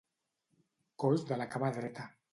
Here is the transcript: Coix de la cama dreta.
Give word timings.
Coix 1.05 1.27
de 1.33 1.41
la 1.43 1.47
cama 1.53 1.73
dreta. 1.77 2.13